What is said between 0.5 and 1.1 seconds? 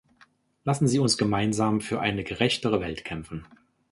Lassen Sie